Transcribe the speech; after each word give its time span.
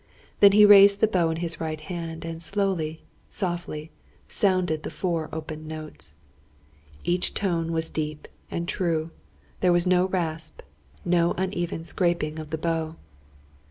Then 0.39 0.53
he 0.53 0.65
raised 0.65 0.99
the 0.99 1.07
bow 1.07 1.29
in 1.29 1.37
his 1.45 1.61
right 1.61 1.79
hand, 1.79 2.25
and 2.25 2.41
slowly, 2.41 3.03
softly, 3.29 3.91
sounded 4.27 4.81
the 4.81 4.89
four 4.89 5.29
open 5.31 5.67
notes. 5.67 6.15
Each 7.03 7.35
tone 7.35 7.71
was 7.71 7.91
deep 7.91 8.27
and 8.49 8.67
true; 8.67 9.11
there 9.59 9.71
was 9.71 9.85
no 9.85 10.07
rasp 10.07 10.61
no 11.05 11.33
uneven 11.37 11.83
scraping 11.83 12.39
of 12.39 12.49
the 12.49 12.57
bow. 12.57 12.95